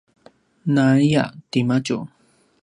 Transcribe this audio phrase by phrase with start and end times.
[0.73, 1.97] naaya timadju